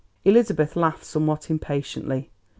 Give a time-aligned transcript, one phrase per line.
[0.25, 2.31] Elizabeth laughed somewhat impatiently.